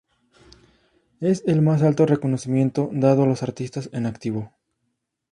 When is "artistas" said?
3.43-3.91